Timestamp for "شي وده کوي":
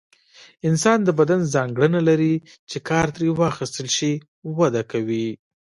3.97-5.27